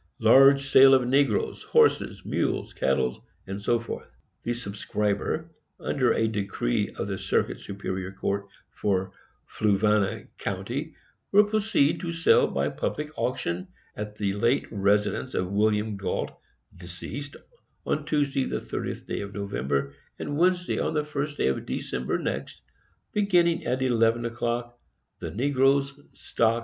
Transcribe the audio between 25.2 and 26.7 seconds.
negroes, stock, &c.